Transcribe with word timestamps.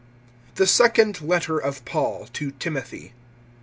THE 0.55 0.65
SECOND 0.65 1.21
LETTER 1.21 1.59
OF 1.59 1.85
PAUL 1.85 2.25
TO 2.33 2.49
TIMOTHY. 2.49 3.13